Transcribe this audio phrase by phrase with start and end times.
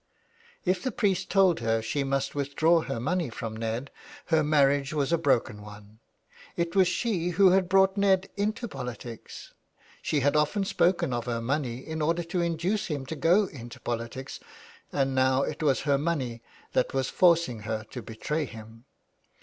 [0.65, 3.91] If the priest told her she must withdraw her money from Ned,
[4.33, 5.99] her marriage was a broken one.
[6.57, 9.53] It was she who had brought Ned into politics;
[10.01, 13.79] she had often spoken of her money in order to induce him to go into
[13.79, 14.39] politics,
[14.91, 16.41] and now it was her money
[16.73, 18.85] that was forcing her to betray him.